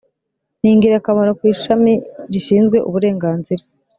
ni 0.59 0.69
ingirakamaro 0.73 1.31
ku 1.39 1.43
ishami 1.53 1.93
rishinzwe 2.31 2.77
uburenganzira. 2.87 3.63